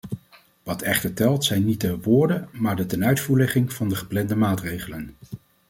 [0.63, 5.15] Wat echter telt zijn niet de woorden maar de tenuitvoerlegging van de geplande maatregelen.